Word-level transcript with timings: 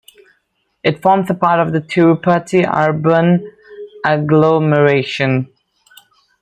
It 0.83 0.99
forms 0.99 1.29
a 1.29 1.35
part 1.35 1.59
of 1.59 1.71
Tirupati 1.83 2.67
urban 2.67 3.51
agglomeration. 4.03 5.53